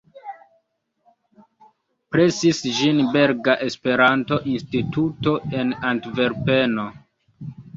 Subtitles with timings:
[2.15, 6.89] Presis ĝin Belga Esperanto-Instituto en Antverpeno.